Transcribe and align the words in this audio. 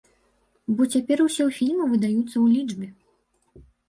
Бо 0.77 0.81
цяпер 0.95 1.17
усе 1.25 1.45
фільмы 1.57 1.85
выдаюцца 1.91 2.31
ў 2.31 2.45
лічбе! 2.55 2.87